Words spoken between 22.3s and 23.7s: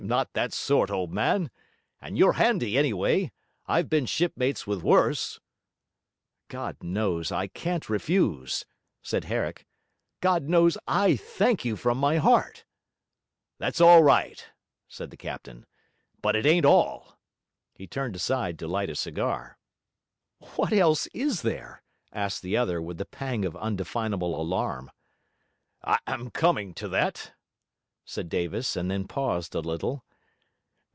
the other, with a pang of